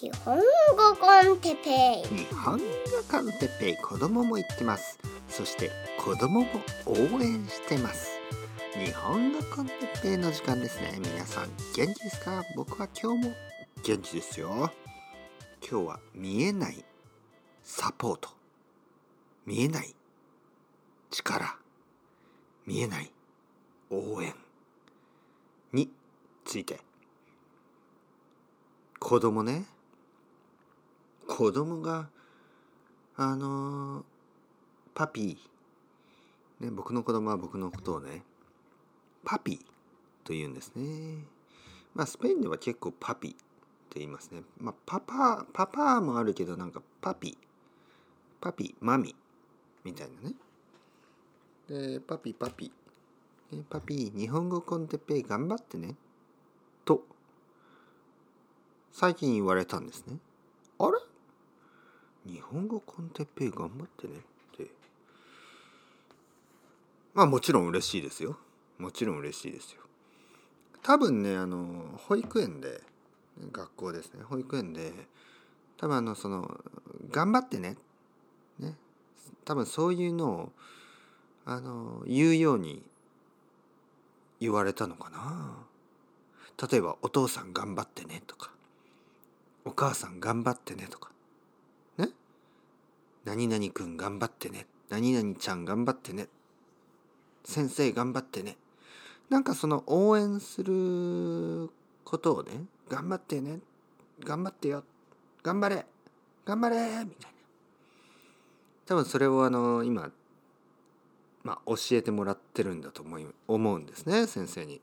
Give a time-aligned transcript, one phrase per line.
[0.00, 0.42] 日本語
[1.00, 2.18] コンテペイ。
[2.18, 2.64] 日本語
[3.10, 4.96] コンテペイ子供も言ってます。
[5.28, 6.46] そして子供も
[6.86, 8.08] 応援してます。
[8.74, 11.00] 日本語コンテペイの時間ですね。
[11.00, 12.44] 皆さん元気ですか？
[12.54, 13.34] 僕は今日も
[13.82, 14.70] 元気ですよ。
[15.68, 16.84] 今日は見えない
[17.64, 18.28] サポート。
[19.46, 19.92] 見えない
[21.10, 21.56] 力。
[22.66, 23.10] 見えない
[23.90, 24.32] 応援。
[25.72, 25.90] に
[26.44, 26.78] ついて。
[29.00, 29.64] 子供ね
[31.28, 32.08] 子供が
[33.16, 34.04] あの
[34.94, 38.22] パピー、ね、僕の子供は僕のことをね
[39.24, 39.58] パピー
[40.24, 41.24] と言うんですね。
[41.94, 44.42] まあスペインでは結構パピーって言いますね。
[44.58, 47.36] まあパパパパもあるけどなんかパピー。
[48.40, 49.14] パピーマミ。
[49.84, 50.34] みたいなね。
[51.68, 52.72] でパピパピ
[53.52, 55.94] ねパピー日本語コンテッペイ頑張ってね。
[56.84, 57.04] と
[58.92, 60.16] 最近言われたんですね。
[60.78, 60.92] あれ？
[62.28, 64.70] 日本語コンテッペイ頑張ってねって。
[67.14, 68.38] まあもちろん嬉しいですよ。
[68.78, 69.80] もちろん嬉しいですよ。
[70.82, 72.82] 多分ねあの保育園で
[73.50, 74.22] 学校ですね。
[74.24, 74.92] 保育園で
[75.78, 76.60] 多分あのその
[77.10, 77.76] 頑張ってね。
[78.58, 78.74] ね。
[79.44, 80.52] 多分そういうのを
[81.46, 82.82] あの言うように
[84.38, 85.56] 言われたのかな。
[86.70, 88.50] 例えば「お父さん頑張ってね」とか
[89.64, 91.10] 「お母さん頑張ってね」とか
[93.24, 96.28] 「何々くん頑張ってね」「何々ちゃん頑張ってね」
[97.44, 98.56] 「先生頑張ってね」
[99.30, 101.70] なんかその応援する
[102.04, 103.60] ことをね「頑張ってね」
[104.20, 104.84] 「頑張ってよ」
[105.42, 105.86] 「頑張れ」
[106.44, 107.38] 「頑張れ」みたいな。
[108.86, 110.10] 多分それをあの今
[111.48, 114.82] まあ、教えてもらってるんだと思い思うんですね先生に。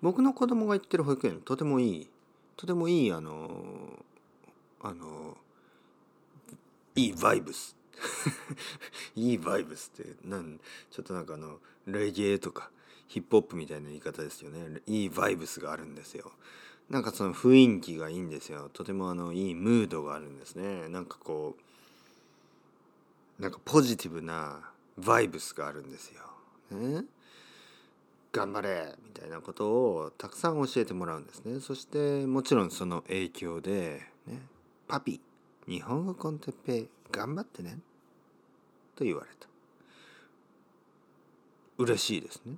[0.00, 2.10] 僕の子供が行ってる保育園とてもいい。
[2.56, 4.02] とてもいいあの
[4.80, 5.36] あの
[6.98, 7.76] いいバイブス。
[9.14, 12.70] いいバイブスってなんちょっとなんかあのレゲエとか
[13.06, 14.82] ヒップホップみたいな言い方ですよね。
[14.86, 16.32] いいバイブスがあるんですよ。
[16.90, 18.68] なんかその雰囲気がいいんですよ。
[18.72, 20.88] とてもあのいいムードがあるんですね。
[20.88, 21.56] なんかこ
[23.38, 26.22] うなんかポジティブなバイブスがあるんですよ。
[26.72, 27.04] ね、
[28.32, 31.60] 頑張れみたいなことをたくさん教えてもらうんですね。
[31.60, 34.42] そしてもちろんその影響で、ね
[34.88, 35.20] 「パピ
[35.68, 37.78] 日本語コンテッペ頑張ってね」
[38.96, 39.48] と言われた。
[41.78, 42.56] 嬉しいですね。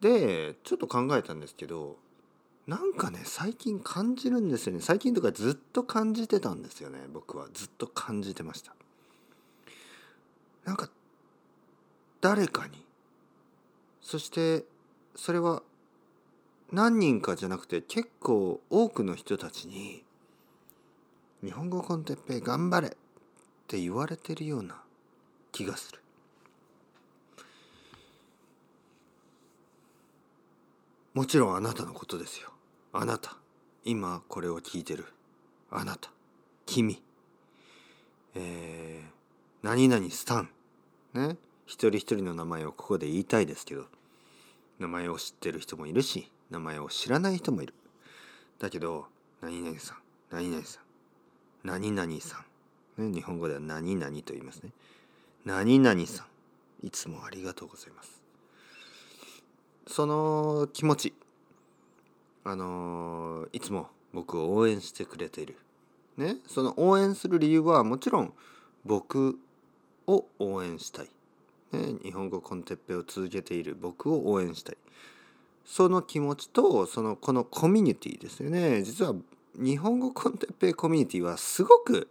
[0.00, 1.96] でちょっと考えたんですけど
[2.66, 4.80] なんかね最近感じるんですよね。
[4.80, 7.00] 最近とかずっと感じてたんですよね。
[7.12, 7.48] 僕は。
[7.52, 8.74] ずっと感じてました。
[10.64, 10.90] なんか
[12.20, 12.84] 誰かに。
[14.00, 14.64] そして
[15.16, 15.62] それは
[16.70, 20.04] 何人かじゃなくて結構多くの人たちに
[21.46, 22.90] 「日本語コンテッペ頑張れ!」っ
[23.68, 24.82] て言われてるような
[25.52, 26.00] 気がする。
[31.14, 32.50] もちろんあなたのことですよ。
[32.92, 33.36] あなた。
[33.84, 35.06] 今これを聞いてる。
[35.70, 36.10] あなた。
[36.66, 37.00] 君。
[38.34, 39.10] えー、
[39.62, 40.50] 何々スタン。
[41.14, 41.38] ね。
[41.64, 43.86] 一人一人の名前をここで言いたいですけど、
[44.80, 47.74] 名前を知ってる人もいるし、名前を知らない人もいる。
[48.58, 49.06] だけど、
[49.40, 49.98] 何々さん、
[50.30, 50.85] 何々さん、
[51.66, 52.44] 何々さ
[52.96, 53.10] ん。
[53.10, 54.70] ね、日本語では何々と言いますね。
[55.44, 56.24] 何々さ
[56.82, 56.86] ん。
[56.86, 58.22] いつもありがとうございます。
[59.88, 61.14] その気持ち
[62.44, 65.56] あのいつも僕を応援してくれている。
[66.16, 68.32] ね、その応援する理由はもちろん
[68.84, 69.36] 僕
[70.06, 71.10] を応援したい。
[71.72, 74.76] ね、日本語コンテッペを続けている僕を応援したい。
[75.64, 78.84] その気持ちとそのこのコミュニティですよね。
[78.84, 79.16] 実は
[79.58, 82.08] 日本語コンテッペイコミュニティはすごく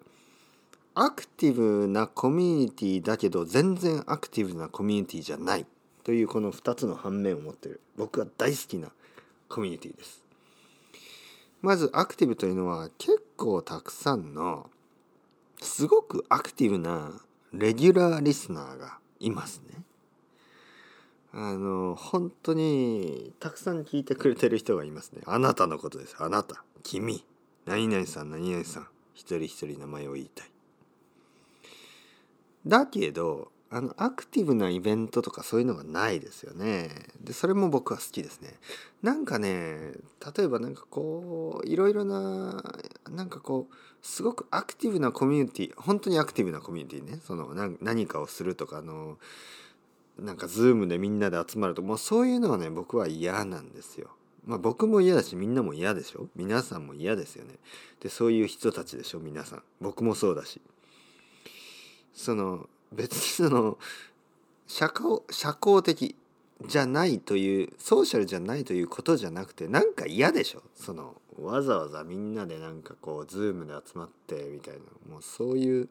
[0.96, 5.66] アクティブなコミュニティだけど全然アクティブなコミュニティじゃない
[6.04, 8.90] というこの2つの反面を持ってる僕が大好きな
[9.48, 10.24] コミュニティです。
[11.62, 14.70] まずアクティブというのは結構たくさんの
[15.62, 17.12] すごくアクティブな
[17.54, 19.84] レギュラーリスナーがいますね。
[21.32, 25.22] あの本当にたくさん聞いてくれてる人がいますね。
[25.26, 26.16] あなたのことです。
[26.18, 26.64] あなた。
[26.82, 27.24] 君。
[27.66, 30.48] 何々さん何々さん一人一人名前を言いたい
[32.66, 36.90] だけどあのアクティブなイベントとかそういうのがないですよね。
[37.20, 38.54] でそれも僕は好きですね。
[39.02, 39.92] なんかね
[40.38, 42.64] 例えばなんかこういろいろな
[43.10, 49.18] なんかこうすごくアクティブなコミュニティ本当にアクティブなコミュニティねその何かをするとかあの
[50.20, 54.12] なんかズームでみんなで集まるともうそういうのはね僕は嫌なんですよ。
[54.46, 56.28] まあ僕も嫌だしみんなも嫌でしょ？
[56.36, 57.56] 皆さんも嫌ですよね。
[58.00, 59.20] でそういう人たちでしょ？
[59.20, 59.64] 皆さん。
[59.82, 60.62] 僕もそうだし。
[62.14, 63.78] その別にその
[64.68, 66.16] 社交社交的
[66.66, 70.62] じゃないというソーシャルじゃないということじゃなくてなんか嫌でしょ？
[70.76, 74.80] そのわざわざみんなでなんかこうズームで集まってみたいな。
[75.12, 75.90] もうそういう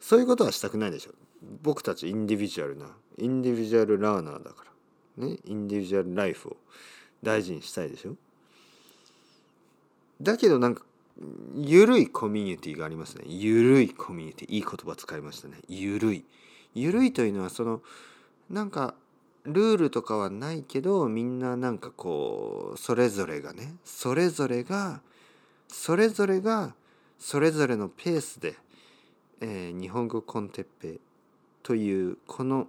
[0.00, 1.10] そういうことはしたくないでしょ？
[1.62, 2.86] 僕たち individual な
[3.18, 4.64] individual learner だか
[5.18, 5.26] ら。
[5.26, 5.36] ね？
[5.44, 6.56] individual life を。
[7.26, 8.14] 大事にしたいでしょ？
[10.22, 10.84] だけどなんか
[11.56, 13.24] ゆるいコミュニティがありますね。
[13.26, 14.54] ゆるいコミュニティ。
[14.54, 15.56] いい言葉使いましたね。
[15.68, 16.24] ゆるい。
[16.74, 17.82] ゆるいというのはその
[18.48, 18.94] なんか
[19.44, 25.00] ルールとかはないけどみんななんかこうそれぞれがねそれぞれが
[25.68, 26.74] それぞれが
[27.18, 28.54] それぞれのペースで、
[29.40, 31.00] えー、日本語コンテッペ
[31.62, 32.68] というこの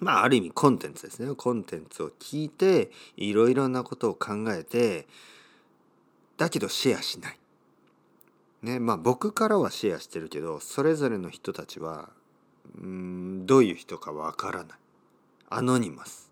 [0.00, 5.06] まあある意味コンテンツですねコンテンツを聞いていろいろなことを考えて
[6.36, 7.38] だけどシェアしない。
[8.62, 12.10] ねまあ僕からはシェアしてるけどそれぞれの人たちは
[12.80, 14.78] うんどういう人かわからない。
[15.50, 16.30] アノニマス。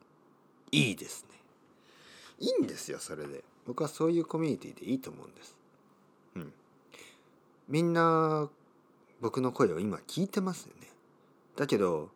[0.70, 1.36] いいですね。
[2.38, 3.42] いいんですよそれで。
[3.66, 5.56] 僕はそういうコミュニティでいいと思うんです。
[6.36, 6.52] うん。
[7.69, 8.48] みんな
[9.20, 10.88] 僕の声を今聞いてますよね。
[11.56, 12.10] だけど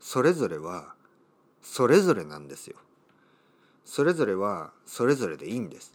[0.00, 0.94] それぞれは
[1.62, 2.76] それぞれなんですよ。
[3.84, 5.92] それぞれはそれぞれでいいんです。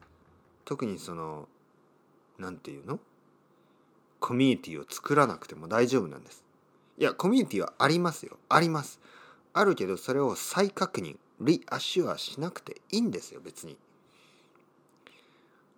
[0.65, 1.47] 特にその
[2.38, 3.00] 何て言うの？
[4.19, 6.44] コミュニティを作らなくても大丈夫なんです。
[6.97, 8.38] いやコミュニティはありますよ。
[8.50, 9.00] あります。
[9.53, 13.77] あるけどそれを再確認リアシュアしなくていいんですよ別に。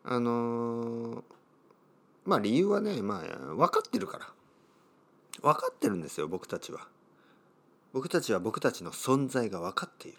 [0.03, 1.23] あのー、
[2.25, 4.27] まあ理由はねまあ分かってるから
[5.41, 6.87] 分かってるんですよ僕たちは。
[7.95, 10.17] 僕たちは僕たちの存在が分かっている。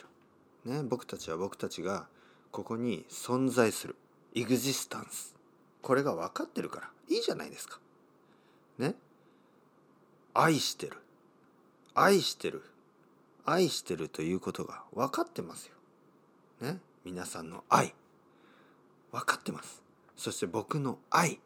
[0.65, 2.07] ね、僕たちは僕たちが
[2.51, 3.97] ここに存在する。
[4.35, 5.37] エグジスタンス。
[5.83, 7.79] これが分かってるからいいじゃないですか。
[8.79, 8.95] ね。
[10.33, 10.97] 愛してる。
[11.95, 12.63] 愛してる。
[13.45, 15.75] 愛してるということが分かってますよ。
[16.67, 16.79] ね。
[17.05, 17.93] 皆さんの愛。
[19.13, 19.83] 分かってます。
[20.17, 21.41] そして僕の愛。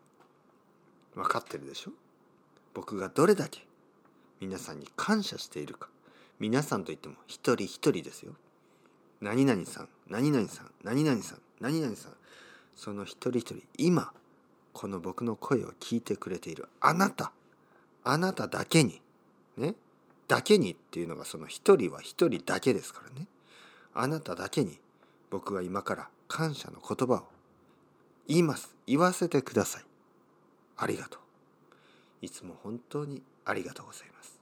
[1.16, 1.90] 分かってるでしょ
[2.72, 3.66] 僕がどれだけ
[4.40, 5.88] 皆さんに感謝しているか。
[6.40, 8.32] 皆さんといっても一人一人ですよ。
[9.20, 12.12] 何々さん、何々さん、何々さん、何々さん。
[12.74, 14.10] その一人一人、今、
[14.72, 17.32] この僕の声を聞いてくれているあなた、
[18.04, 19.02] あなただけに、
[19.58, 19.74] ね、
[20.28, 23.26] だけにっていうのがその一人は一人だけですからね。
[23.92, 24.78] あなただけに
[25.28, 27.24] 僕は今から感謝の言葉を
[28.26, 28.74] 言います。
[28.86, 29.84] 言わせてください。
[30.78, 31.20] ありがとう。
[32.22, 34.39] いつも本当にありがとうございます。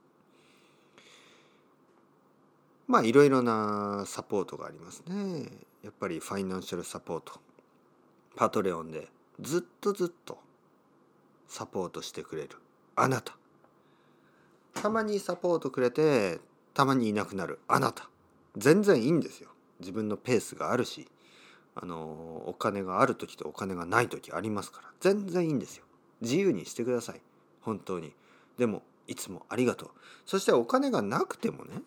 [2.88, 5.44] まあいろいろなサポートがありますね。
[5.85, 7.38] やっぱりファイナンシャルサポート。
[8.35, 9.08] パトレオンで
[9.40, 10.38] ずっとずっと
[11.49, 12.50] サポートしてくれる
[12.96, 13.37] あなた。
[14.73, 16.40] たまにサポートくれて
[16.73, 18.08] たまにいなくなるあなた。
[18.56, 19.50] 全然いいんですよ。
[19.81, 21.08] 自分のペースがあるし、
[21.75, 25.85] あのお金がある時とお金がない時ありますから全然いいんですよ。
[26.23, 27.20] 自由にしてください。
[27.61, 28.14] 本当に。
[28.56, 29.90] でもいつもありがとう。
[30.25, 31.82] そしてお金がなくてもね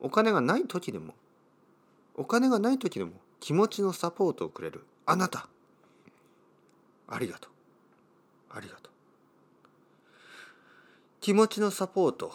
[0.00, 1.14] お金がない時でも
[2.14, 4.84] お金がない時でも気持ちのサポートをくれる。
[5.06, 5.48] あなた。
[7.08, 7.50] ありがとう。
[8.50, 8.92] ありがとう。
[11.20, 12.34] 気持ちのサポート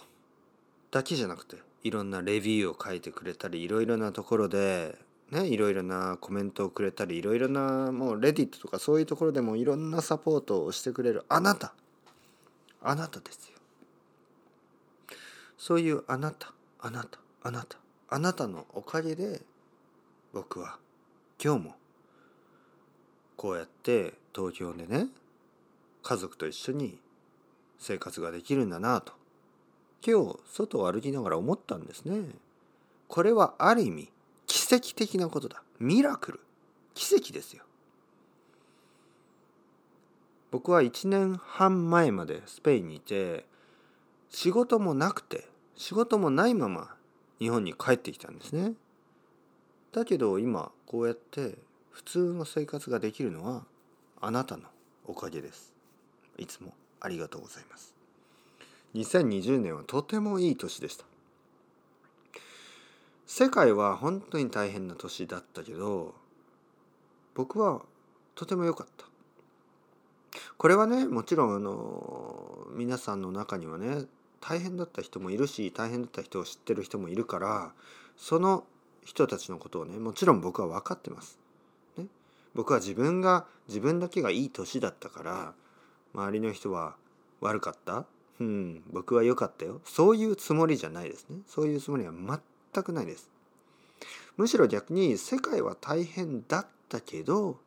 [0.92, 4.96] だけじゃなくていろんなレビューを書いてくれたりいろいろなところで
[5.32, 11.25] ねいろいろなコメントをくれたりいろいろなもうレディットとかそういうところでもいろんなサポートをしてくれる。
[11.30, 11.74] あなた。
[12.82, 13.58] あなたですよ。
[15.58, 16.54] そういうあなた。
[16.80, 17.25] あなた。
[17.46, 17.78] あなた
[18.10, 19.40] あなたのおかげで
[20.34, 20.80] 僕は
[21.40, 21.75] 今日も
[23.38, 25.10] こうやって東京でね
[26.02, 26.98] 家族と一緒に
[27.78, 29.14] 生活ができるんだなと
[30.04, 32.30] 今日外を歩きながら思ったんですね。
[33.08, 34.12] これはある意味
[34.48, 35.62] 奇跡的なことだ。
[35.80, 36.40] ミラクル。
[36.96, 37.64] 奇跡ですよ。
[40.50, 43.46] 僕は1年半前までスペインにいて
[44.32, 46.95] 仕事もなくて仕事もないまま
[47.39, 48.74] 日本に帰ってきたんですね。
[49.92, 51.58] だけど今こうやって
[51.92, 53.63] 普通の生活ができるのは
[54.22, 54.63] あなたの
[55.06, 55.74] おかげです。
[56.38, 57.96] いつもありがとうございます。
[58.96, 61.06] 2020年はとてもいい年でした。
[63.25, 66.13] 世界は本当に大変な年だったけど
[67.34, 67.82] 僕は
[68.36, 69.06] とても良かった。
[70.58, 74.06] これはねもちろんあの皆さんの中にはね
[74.48, 77.72] 大変だった人もいるし大変だった人を知ってる人もいるから
[78.16, 78.64] その
[79.04, 81.40] 人たちのことをねもちろん僕は分かってます。
[81.98, 82.06] ね。
[82.54, 85.54] 僕は自分が自分だけがいい年だったから
[86.14, 86.96] 周りの人は
[87.42, 88.06] 悪かった。
[88.40, 89.82] うん僕は良かったよ。
[89.86, 91.38] そういうつもりじゃないですね。
[91.48, 93.30] そういうつもりは全くないです。
[94.38, 97.58] むしろ逆に世界は大変だったけど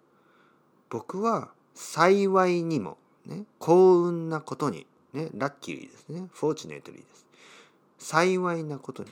[0.90, 4.86] 僕は幸いにもね幸運なことに
[5.18, 6.28] ねラッキーですね。
[6.32, 7.26] フォーチュネートリーです。
[7.98, 9.10] 幸いなことに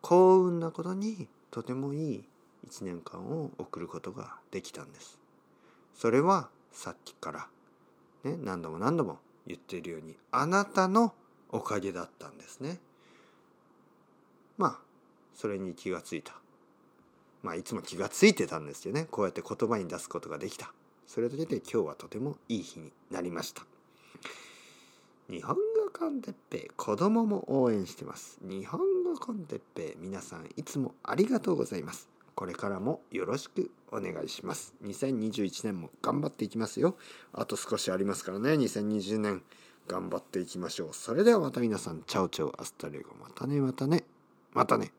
[0.00, 2.24] 幸運なことにとてもいい
[2.68, 5.18] 1年間を送ることができたんです。
[5.94, 7.48] それはさっきから
[8.22, 11.12] ね何度も何度も言っているようにあなたの
[11.50, 12.78] おかげだったんですね。
[14.56, 14.78] まあ
[15.34, 16.34] それに気がついた。
[17.42, 19.06] まあいつも気がついてたんですよね。
[19.10, 20.72] こうやって言葉に出すことができた。
[21.06, 23.66] それだけで今日はとてもいい日になりました。
[25.30, 25.62] 日本語
[25.98, 28.38] con Teppei 子供も応援してます。
[28.42, 32.10] 日本語 con Teppei 皆さんいつもありがとうございます。
[32.34, 34.74] これからもよろしくお願いします。
[34.84, 36.96] 2021年も頑張っていきますよ。
[37.32, 38.50] あと少しありますからね。
[38.50, 39.42] 2020年
[39.88, 40.88] 頑張っていきましょう。
[40.92, 42.02] それではまた皆さん。
[42.06, 43.14] chao chao hasta luego。
[43.18, 44.04] またねまたね。
[44.52, 44.92] またね。